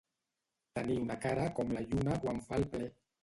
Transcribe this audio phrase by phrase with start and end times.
[0.77, 2.89] Tenir una cara com la lluna quan fa el ple.